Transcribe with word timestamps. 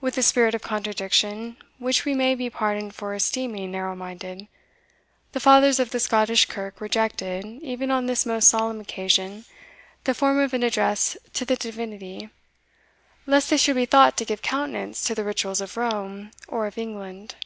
With 0.00 0.18
a 0.18 0.22
spirit 0.24 0.56
of 0.56 0.62
contradiction, 0.62 1.58
which 1.78 2.04
we 2.04 2.12
may 2.12 2.34
be 2.34 2.50
pardoned 2.50 2.96
for 2.96 3.14
esteeming 3.14 3.70
narrow 3.70 3.94
minded, 3.94 4.48
the 5.30 5.38
fathers 5.38 5.78
of 5.78 5.90
the 5.90 6.00
Scottish 6.00 6.46
kirk 6.46 6.80
rejected, 6.80 7.44
even 7.62 7.92
on 7.92 8.06
this 8.06 8.26
most 8.26 8.48
solemn 8.48 8.80
occasion, 8.80 9.44
the 10.02 10.12
form 10.12 10.40
of 10.40 10.54
an 10.54 10.64
address 10.64 11.16
to 11.34 11.44
the 11.44 11.54
Divinity, 11.54 12.30
lest 13.26 13.48
they 13.48 13.56
should 13.56 13.76
be 13.76 13.86
thought 13.86 14.16
to 14.16 14.24
give 14.24 14.42
countenance 14.42 15.04
to 15.04 15.14
the 15.14 15.22
rituals 15.22 15.60
of 15.60 15.76
Rome 15.76 16.32
or 16.48 16.66
of 16.66 16.76
England. 16.76 17.36